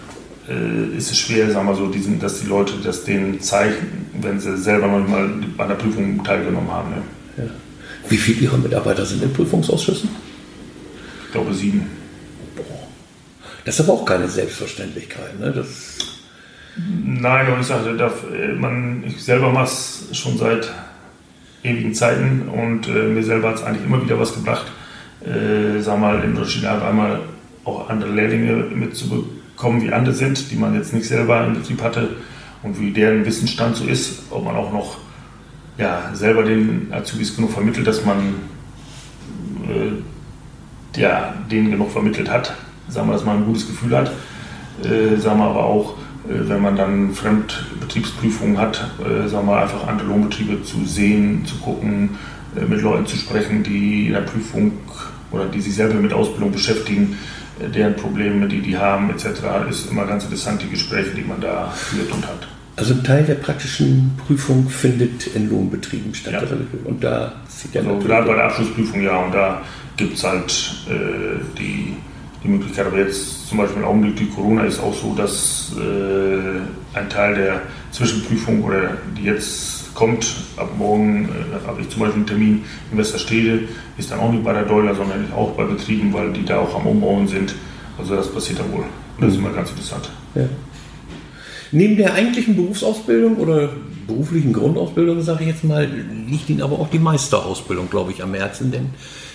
[0.48, 4.40] äh, ist es schwer, sag mal so, diesen, dass die Leute das denen zeigen, wenn
[4.40, 6.88] sie selber noch nicht mal bei einer Prüfung teilgenommen haben.
[6.88, 7.02] Ne?
[7.38, 7.44] Ja.
[8.08, 10.10] Wie viele Ihrer Mitarbeiter sind in Prüfungsausschüssen?
[11.26, 11.86] Ich glaube sieben.
[13.64, 15.38] Das ist aber auch keine Selbstverständlichkeit.
[15.38, 15.52] Ne?
[15.52, 15.98] Das
[17.04, 18.10] Nein, und ich sagte,
[18.58, 20.72] man, ich selber mache es schon seit
[21.64, 24.66] ewigen Zeiten und äh, mir selber hat es eigentlich immer wieder was gebracht,
[25.24, 27.20] äh, sag mal, in verschiedenen Art einmal
[27.64, 32.10] auch andere Lehrlinge mitzubekommen, wie andere sind, die man jetzt nicht selber im Betrieb hatte
[32.62, 34.98] und wie deren Wissensstand so ist, ob man auch noch
[35.78, 38.34] ja, selber den Azubis genug vermittelt, dass man
[39.68, 42.54] äh, ja, denen genug vermittelt hat,
[42.88, 44.12] sagen wir, dass man ein gutes Gefühl hat,
[44.82, 45.94] äh, sagen wir aber auch,
[46.28, 51.56] äh, wenn man dann Fremdbetriebsprüfungen hat, äh, sagen wir einfach andere Lohnbetriebe zu sehen, zu
[51.56, 52.18] gucken,
[52.56, 54.72] äh, mit Leuten zu sprechen, die in der Prüfung
[55.30, 57.16] oder die sich selber mit Ausbildung beschäftigen,
[57.60, 59.26] äh, deren Probleme, die die haben, etc.,
[59.70, 62.48] ist immer ganz interessant, die Gespräche, die man da führt und hat.
[62.78, 66.34] Also ein Teil der praktischen Prüfung findet in Lohnbetrieben statt.
[66.34, 66.56] Ja.
[66.84, 69.62] Und da sieht ja also gerade bei der Abschlussprüfung ja, und da
[69.96, 71.96] gibt es halt äh, die
[72.42, 72.86] die Möglichkeit.
[72.86, 77.34] Aber jetzt zum Beispiel im Augenblick die Corona ist auch so, dass äh, ein Teil
[77.34, 82.64] der Zwischenprüfung oder die jetzt kommt, ab morgen äh, habe ich zum Beispiel einen Termin
[82.92, 83.62] in Westerstede,
[83.96, 86.74] ist dann auch nicht bei der Deuler, sondern auch bei Betrieben, weil die da auch
[86.76, 87.54] am Umbauen sind.
[87.98, 88.84] Also das passiert da wohl.
[88.84, 90.08] Und das ist immer ganz interessant.
[90.36, 90.42] Ja.
[91.70, 93.70] Neben der eigentlichen Berufsausbildung oder
[94.06, 95.88] beruflichen Grundausbildung, sage ich jetzt mal,
[96.28, 98.70] liegt Ihnen aber auch die Meisterausbildung, glaube ich, am Herzen.
[98.70, 98.90] Denn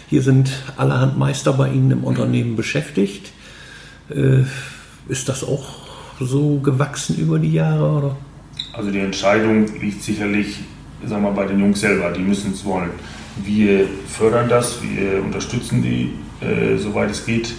[0.09, 3.31] hier sind allerhand Meister bei Ihnen im Unternehmen beschäftigt.
[4.09, 4.43] Äh,
[5.07, 5.65] ist das auch
[6.19, 7.97] so gewachsen über die Jahre?
[7.97, 8.15] Oder?
[8.73, 10.57] Also die Entscheidung liegt sicherlich
[11.07, 12.91] sagen wir, bei den Jungs selber, die müssen es wollen.
[13.43, 16.13] Wir fördern das, wir unterstützen die,
[16.45, 17.53] äh, soweit es geht,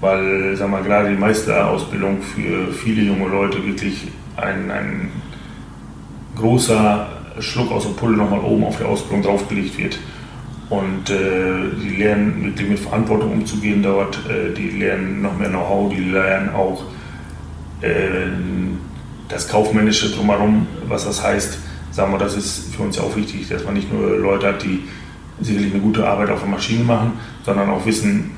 [0.00, 5.10] weil sagen wir, gerade die Meisterausbildung für viele junge Leute wirklich ein, ein
[6.36, 7.08] großer
[7.38, 9.98] Schluck aus der Pulle nochmal oben auf die Ausbildung draufgelegt wird.
[10.70, 15.92] Und äh, die lernen wirklich mit Verantwortung umzugehen dort, äh, die lernen noch mehr Know-how,
[15.92, 16.84] die lernen auch
[17.80, 18.28] äh,
[19.28, 21.58] das Kaufmännische drumherum, was das heißt.
[21.90, 24.62] Sagen wir, das ist für uns ja auch wichtig, dass man nicht nur Leute hat,
[24.62, 24.84] die
[25.40, 27.12] sicherlich eine gute Arbeit auf der Maschine machen,
[27.44, 28.30] sondern auch wissen,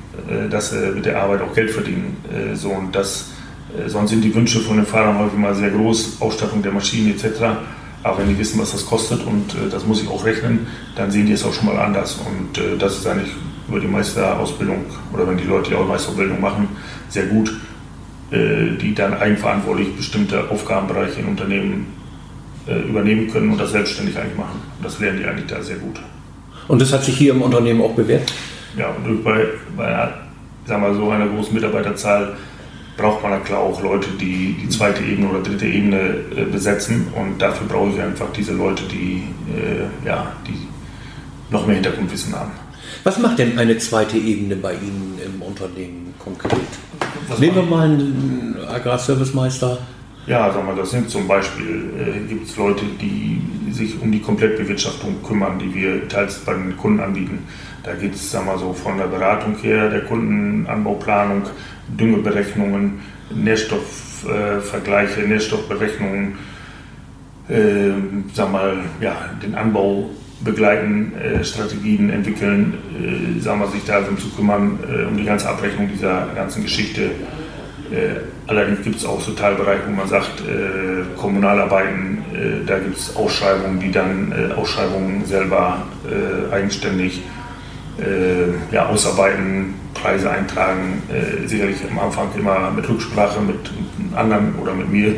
[0.51, 2.17] dass sie mit der Arbeit auch Geld verdienen.
[2.31, 3.31] Äh, so, und das,
[3.77, 7.11] äh, sonst sind die Wünsche von den Fahrern häufig mal sehr groß, Ausstattung der Maschine
[7.11, 7.43] etc.
[8.03, 11.11] Aber wenn die wissen, was das kostet und äh, das muss ich auch rechnen, dann
[11.11, 12.19] sehen die es auch schon mal anders.
[12.27, 13.33] Und äh, das ist eigentlich
[13.69, 16.69] über die Meisterausbildung oder wenn die Leute die Meisterausbildung machen,
[17.09, 17.55] sehr gut,
[18.31, 21.87] äh, die dann eigenverantwortlich bestimmte Aufgabenbereiche in Unternehmen
[22.67, 24.61] äh, übernehmen können und das selbstständig eigentlich machen.
[24.79, 26.01] Und das lernen die eigentlich da sehr gut.
[26.69, 28.33] Und das hat sich hier im Unternehmen auch bewährt?
[28.77, 30.13] Ja, und bei, bei
[30.67, 32.37] sagen wir so einer großen Mitarbeiterzahl
[32.97, 37.07] braucht man da klar auch Leute, die die zweite Ebene oder dritte Ebene äh, besetzen.
[37.15, 40.69] Und dafür brauche ich einfach diese Leute, die, äh, ja, die
[41.51, 42.53] noch mehr Hintergrundwissen haben.
[43.05, 46.53] Was macht denn eine zweite Ebene bei Ihnen im Unternehmen konkret?
[47.29, 49.79] Was Nehmen wir mal einen Agrarservicemeister.
[50.27, 53.41] Ja, sagen wir, das sind zum Beispiel, äh, gibt es Leute, die
[53.73, 57.41] sich um die Komplettbewirtschaftung kümmern, die wir teils bei den Kunden anbieten.
[57.85, 61.43] Da geht es, so, von der Beratung her, der Kundenanbauplanung,
[61.89, 63.01] Düngeberechnungen,
[63.35, 66.35] Nährstoff Nährstoffvergleiche, Nährstoffberechnungen,
[67.49, 67.91] äh,
[68.33, 70.11] sag mal, ja, den Anbau
[70.45, 75.49] begleiten, äh, Strategien entwickeln, äh, sagen wir, sich darum zu kümmern, äh, um die ganze
[75.49, 77.11] Abrechnung dieser ganzen Geschichte.
[77.93, 82.97] Äh, allerdings gibt es auch so Teilbereiche, wo man sagt, äh, Kommunalarbeiten, äh, da gibt
[82.97, 85.83] es Ausschreibungen, die dann Ausschreibungen selber
[86.51, 87.23] eigenständig
[88.71, 91.03] ja, ausarbeiten, Preise eintragen,
[91.45, 93.71] sicherlich am Anfang immer mit Rücksprache mit
[94.17, 95.17] anderen oder mit mir,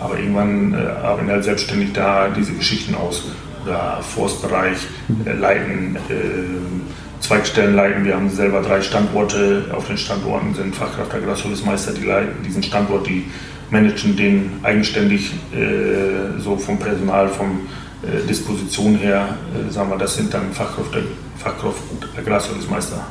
[0.00, 3.24] aber irgendwann arbeiten halt selbstständig da diese Geschichten aus
[3.64, 4.78] oder Forstbereich
[5.26, 8.04] äh, leiten, äh, Zweigstellen leiten.
[8.04, 9.64] Wir haben selber drei Standorte.
[9.72, 13.24] Auf den Standorten sind Fachkraft Agrarservicemeister, die leiten diesen Standort, die
[13.70, 17.66] managen den eigenständig äh, so vom Personal, vom
[18.04, 21.02] äh, Disposition her, äh, sagen wir, das sind dann Fachkräfte,
[21.38, 21.82] Fachkraft
[22.16, 23.04] Agrarservicemeister.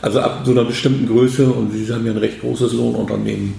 [0.00, 3.54] Also ab so einer bestimmten Größe, und Sie haben ja ein recht großes Lohnunternehmen,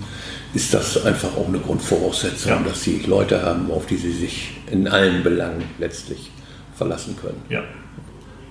[0.53, 2.59] ist das einfach auch eine Grundvoraussetzung, ja.
[2.59, 6.31] dass Sie Leute haben, auf die Sie sich in allen Belangen letztlich
[6.75, 7.41] verlassen können.
[7.49, 7.63] Ja.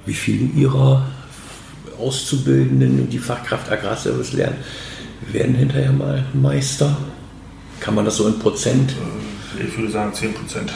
[0.06, 1.06] Wie viele Ihrer
[1.98, 4.56] Auszubildenden, die Fachkraft Agrarservice lernen,
[5.30, 6.96] werden hinterher mal Meister?
[7.78, 8.94] Kann man das so in Prozent?
[9.58, 10.72] Ich würde sagen 10 Prozent.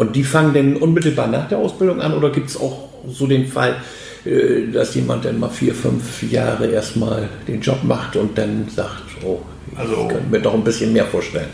[0.00, 3.46] Und die fangen denn unmittelbar nach der Ausbildung an oder gibt es auch so den
[3.46, 3.76] Fall,
[4.24, 9.02] äh, dass jemand dann mal vier, fünf Jahre erstmal den Job macht und dann sagt,
[9.22, 9.40] oh,
[9.76, 11.50] also, ich könnte mir doch ein bisschen mehr vorstellen.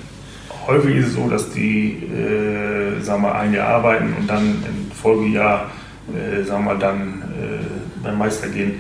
[0.65, 4.93] Häufig ist es so, dass die, äh, sagen wir, ein Jahr arbeiten und dann im
[4.93, 5.69] Folgejahr,
[6.15, 8.75] äh, sagen wir, dann äh, beim Meister gehen.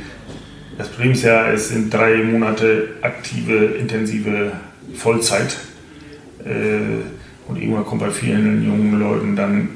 [0.78, 4.52] Das Problem ist ja, es sind drei Monate aktive, intensive
[4.94, 5.56] Vollzeit.
[6.44, 7.15] Äh,
[7.48, 9.68] und irgendwann kommt bei vielen jungen Leuten dann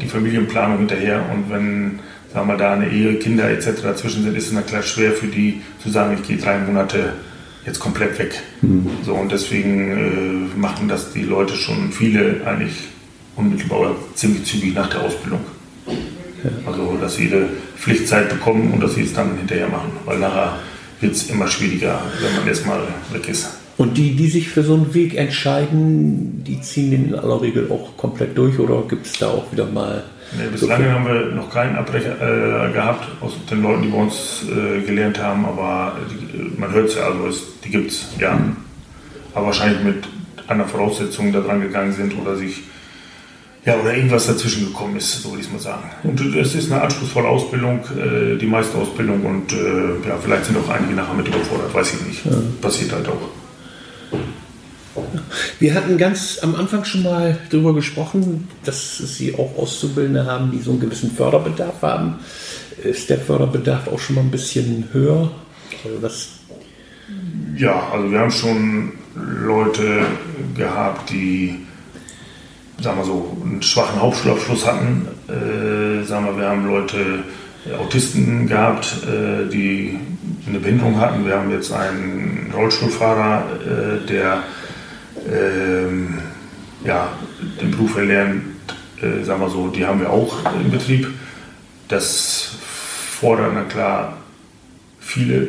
[0.00, 1.24] die Familienplanung hinterher.
[1.32, 1.98] Und wenn
[2.32, 3.82] sagen wir, da eine Ehe, Kinder etc.
[3.82, 7.14] dazwischen sind, ist es natürlich schwer für die zu sagen, ich gehe drei Monate
[7.66, 8.40] jetzt komplett weg.
[8.62, 8.88] Mhm.
[9.04, 12.88] So, und deswegen äh, machen das die Leute schon viele eigentlich
[13.36, 15.40] unmittelbar oder ziemlich zügig nach der Ausbildung.
[15.86, 16.50] Ja.
[16.66, 20.58] Also, dass sie ihre Pflichtzeit bekommen und dass sie es dann hinterher machen, weil nachher
[21.00, 22.80] wird es immer schwieriger, wenn man erstmal
[23.12, 23.59] weg ist.
[23.80, 27.70] Und die, die sich für so einen Weg entscheiden, die ziehen den in aller Regel
[27.72, 30.04] auch komplett durch oder gibt es da auch wieder mal
[30.36, 34.44] Nee, bislang haben wir noch keinen Abbrecher äh, gehabt aus den Leuten, die bei uns
[34.44, 38.34] äh, gelernt haben, aber die, man hört es ja, also es, die gibt es, ja.
[38.34, 38.56] Mhm.
[39.34, 40.04] Aber wahrscheinlich mit
[40.46, 42.60] anderen Voraussetzungen da dran gegangen sind oder sich,
[43.64, 45.90] ja, oder irgendwas dazwischen gekommen ist, so würde ich es mal sagen.
[46.02, 50.58] Und es ist eine anspruchsvolle Ausbildung, äh, die meiste Ausbildung und äh, ja, vielleicht sind
[50.58, 52.26] auch einige nachher mit überfordert, weiß ich nicht.
[52.26, 52.32] Ja.
[52.60, 53.39] Passiert halt auch.
[55.58, 60.60] Wir hatten ganz am Anfang schon mal darüber gesprochen, dass Sie auch Auszubildende haben, die
[60.60, 62.20] so einen gewissen Förderbedarf haben.
[62.82, 65.30] Ist der Förderbedarf auch schon mal ein bisschen höher?
[65.84, 66.18] Also
[67.56, 70.02] ja, also wir haben schon Leute
[70.54, 71.66] gehabt, die,
[72.80, 75.08] sagen wir so, einen schwachen Hauptschulabschluss hatten.
[75.28, 77.24] Äh, sagen wir, wir haben Leute,
[77.78, 79.98] Autisten gehabt, äh, die
[80.46, 81.26] eine Behinderung hatten.
[81.26, 84.42] Wir haben jetzt einen Rollstuhlfahrer, äh, der
[85.28, 86.18] ähm,
[86.84, 87.12] ja,
[87.60, 88.56] den Beruf erlernen,
[89.00, 91.08] äh, sagen wir so, die haben wir auch im Betrieb.
[91.88, 92.52] Das
[93.20, 94.18] fordert, na klar,
[95.00, 95.48] viele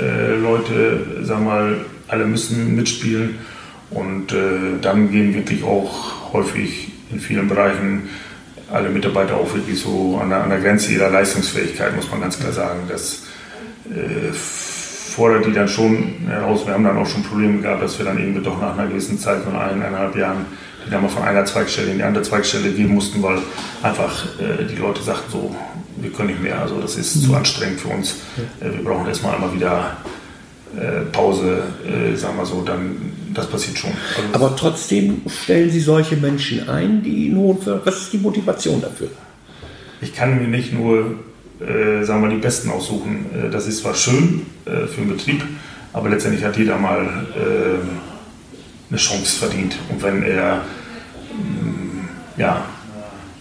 [0.00, 3.38] äh, Leute, sagen wir mal, alle müssen mitspielen
[3.90, 8.08] und äh, dann gehen wirklich auch häufig in vielen Bereichen
[8.70, 12.38] alle Mitarbeiter auch wirklich so an der, an der Grenze ihrer Leistungsfähigkeit, muss man ganz
[12.38, 12.80] klar sagen.
[12.88, 13.22] Das
[13.88, 14.32] äh,
[15.16, 16.66] fordert die dann schon heraus.
[16.66, 19.18] Wir haben dann auch schon Probleme gehabt, dass wir dann irgendwie doch nach einer gewissen
[19.18, 20.44] Zeit von eineinhalb Jahren
[20.86, 23.38] die dann mal von einer Zweigstelle in die andere Zweigstelle gehen mussten, weil
[23.82, 25.56] einfach äh, die Leute sagten so,
[25.96, 27.20] wir können nicht mehr, also das ist mhm.
[27.22, 28.16] zu anstrengend für uns.
[28.60, 29.96] Äh, wir brauchen erstmal einmal wieder
[30.76, 33.90] äh, Pause, äh, sagen wir so, dann das passiert schon.
[34.32, 38.80] Also Aber trotzdem stellen Sie solche Menschen ein, die in hohen Was ist die Motivation
[38.80, 39.08] dafür?
[40.00, 41.16] Ich kann mir nicht nur
[41.60, 43.26] äh, sagen wir, die Besten aussuchen.
[43.34, 45.42] Äh, das ist zwar schön äh, für den Betrieb,
[45.92, 49.76] aber letztendlich hat jeder mal äh, eine Chance verdient.
[49.88, 50.62] Und wenn er
[51.32, 52.64] mm, ja,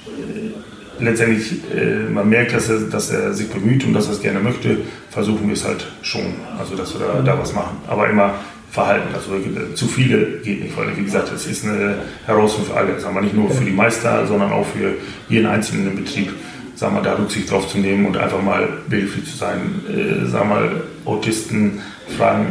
[0.08, 4.22] äh, letztendlich äh, man merkt, dass er, dass er sich bemüht und dass er es
[4.22, 4.78] gerne möchte,
[5.10, 6.36] versuchen wir es halt schon.
[6.58, 7.78] Also dass wir da, da was machen.
[7.88, 8.36] Aber immer
[8.72, 9.08] verhalten.
[9.14, 9.32] Also
[9.74, 13.00] zu viele geht nicht, weil wie gesagt, es ist eine Herausforderung für alle.
[13.00, 14.96] Sagen wir nicht nur für die Meister, sondern auch für
[15.30, 16.34] jeden Einzelnen Betrieb
[16.76, 19.82] sag mal, da Rücksicht drauf zu nehmen und einfach mal behilflich zu sein.
[19.90, 21.82] Äh, sag mal, Autisten
[22.18, 22.48] fragen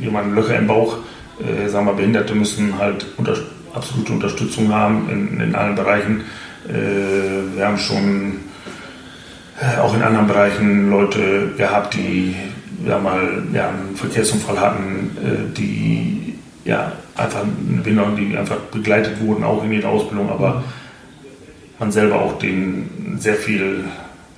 [0.00, 0.98] jemanden Löcher im Bauch.
[1.40, 3.36] Äh, sag mal, Behinderte müssen halt unter,
[3.74, 6.22] absolute Unterstützung haben in, in allen Bereichen.
[6.68, 8.38] Äh, wir haben schon
[9.60, 12.36] äh, auch in anderen Bereichen Leute gehabt, die
[12.86, 17.44] ja mal ja, einen Verkehrsunfall hatten, äh, die ja, einfach,
[17.84, 20.64] die einfach begleitet wurden, auch in ihrer Ausbildung, aber
[21.78, 23.84] man selber auch den sehr viel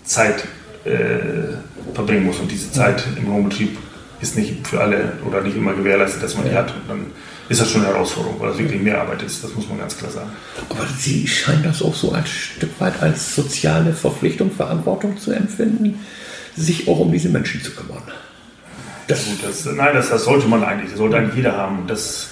[0.04, 0.44] Zeit
[0.84, 1.54] äh,
[1.94, 2.38] verbringen muss.
[2.38, 3.76] Und diese Zeit im Lohnbetrieb
[4.20, 6.74] ist nicht für alle oder nicht immer gewährleistet, dass man die hat.
[6.74, 7.06] Und dann
[7.48, 9.42] ist das schon eine Herausforderung, weil es wirklich mehr Arbeit ist.
[9.44, 10.30] Das muss man ganz klar sagen.
[10.68, 16.00] Aber Sie scheinen das auch so ein Stück weit als soziale Verpflichtung, Verantwortung zu empfinden,
[16.56, 18.02] sich auch um diese Menschen zu kümmern.
[19.06, 20.90] Das, das, nein, das, das, sollte man eigentlich.
[20.90, 21.86] Das sollte eigentlich jeder haben.
[21.86, 22.30] Das,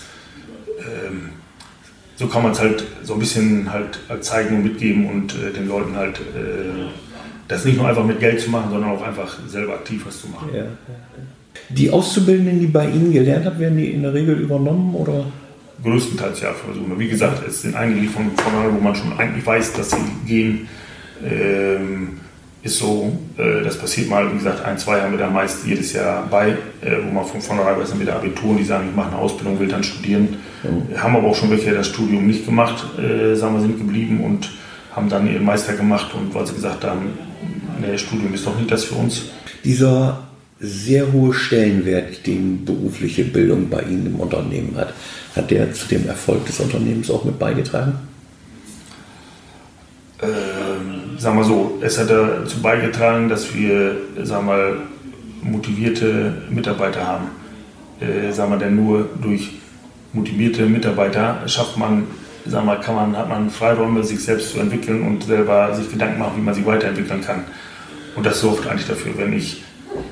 [2.16, 5.68] so kann man es halt so ein bisschen halt zeigen und mitgeben und äh, den
[5.68, 6.88] Leuten halt äh,
[7.48, 10.29] das nicht nur einfach mit Geld zu machen, sondern auch einfach selber aktiv was zu
[10.29, 10.50] machen.
[10.55, 10.64] Ja.
[11.68, 15.27] Die Auszubildenden, die bei Ihnen gelernt haben, werden die in der Regel übernommen oder?
[15.83, 16.98] Größtenteils ja versuchen.
[16.98, 19.96] Wie gesagt, es sind einige von vornherein, wo man schon eigentlich weiß, dass sie
[20.27, 20.68] gehen.
[21.22, 22.20] Ähm,
[22.64, 25.92] ist so, äh, das passiert mal, wie gesagt, ein, zwei haben wir da meist jedes
[25.92, 26.48] Jahr bei,
[26.81, 29.61] äh, wo man von vornherein weiß, mit der Abitur, die sagen, ich mache eine Ausbildung,
[29.61, 30.37] will dann studieren.
[30.62, 30.98] Mhm.
[30.98, 34.50] Haben aber auch schon welche das Studium nicht gemacht, äh, sagen wir, sind geblieben und
[34.96, 37.18] haben dann ihren Meister gemacht und weil sie gesagt haben,
[37.81, 39.27] nee, Studium ist doch nicht das für uns.
[39.62, 40.24] Dieser
[40.59, 44.94] sehr hohe Stellenwert, den berufliche Bildung bei Ihnen im Unternehmen hat,
[45.37, 47.94] hat der zu dem Erfolg des Unternehmens auch mit beigetragen?
[50.22, 50.63] Ähm,
[51.24, 54.76] sagen wir so, es hat dazu beigetragen, dass wir, sagen wir,
[55.42, 57.28] motivierte Mitarbeiter haben.
[57.98, 59.52] Äh, sagen wir, denn nur durch
[60.12, 62.06] motivierte Mitarbeiter schafft man
[62.44, 66.18] sagen wir, kann man, hat man Freiräume, sich selbst zu entwickeln und selber sich Gedanken
[66.18, 67.44] machen, wie man sich weiterentwickeln kann.
[68.16, 69.12] Und das sorgt eigentlich dafür.
[69.16, 69.64] Wenn ich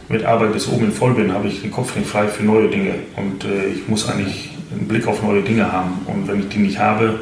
[0.09, 2.68] mit Arbeit bis oben in voll bin, habe ich den Kopf nicht frei für neue
[2.68, 2.94] Dinge.
[3.16, 6.07] Und äh, ich muss eigentlich einen Blick auf neue Dinge haben.
[6.07, 7.20] Und wenn ich die nicht habe,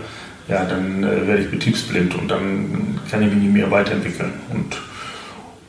[0.51, 4.33] ja, dann äh, werde ich betriebsblind und dann kann ich mich nicht mehr weiterentwickeln.
[4.53, 4.77] Und,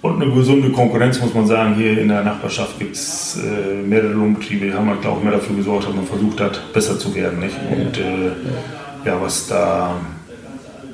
[0.02, 4.14] und eine gesunde Konkurrenz, muss man sagen, hier in der Nachbarschaft gibt es äh, mehrere
[4.14, 7.14] Lohnbetriebe, die haben halt, glaube ich, mehr dafür gesorgt, dass man versucht hat, besser zu
[7.14, 7.40] werden.
[7.40, 7.56] Nicht?
[7.70, 8.32] Und äh,
[9.06, 9.96] ja, was da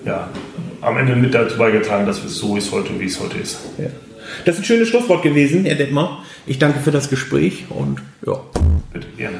[0.05, 0.29] ja,
[0.81, 3.57] am Ende mit dazu beigetragen, dass es so ist heute, wie es heute ist.
[3.77, 3.87] Ja.
[4.43, 6.23] Das ist ein schönes Schlusswort gewesen, Herr Detmar.
[6.45, 8.39] Ich danke für das Gespräch und ja.
[8.91, 9.39] Bitte, gerne.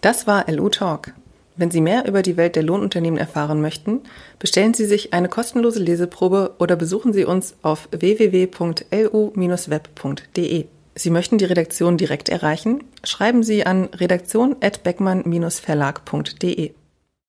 [0.00, 1.12] Das war LU Talk.
[1.56, 4.00] Wenn Sie mehr über die Welt der Lohnunternehmen erfahren möchten,
[4.38, 10.66] bestellen Sie sich eine kostenlose Leseprobe oder besuchen Sie uns auf www.lu-web.de.
[10.94, 12.84] Sie möchten die Redaktion direkt erreichen?
[13.04, 16.72] Schreiben Sie an redaktion@beckmann-verlag.de.